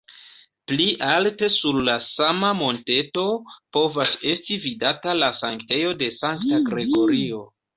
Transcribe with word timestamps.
Pli 0.69 0.85
alte 1.07 1.49
sur 1.55 1.77
la 1.89 1.97
sama 2.05 2.49
monteto 2.63 3.27
povas 3.79 4.17
esti 4.33 4.59
vidata 4.67 5.17
la 5.21 5.31
sanktejo 5.45 5.93
de 6.05 6.11
sankta 6.21 6.63
Gregorio. 6.73 7.47